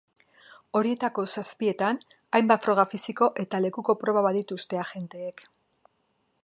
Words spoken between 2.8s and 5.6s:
fisiko eta lekuko-proba badituzte agenteek.